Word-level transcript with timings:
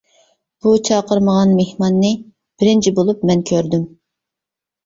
بۇ 0.65 0.71
چاقىرمىغان 0.87 1.53
مېھماننى 1.59 2.11
بىرىنچى 2.63 2.95
بولۇپ 3.01 3.23
مەن 3.31 3.45
كۆردۈم. 3.51 3.85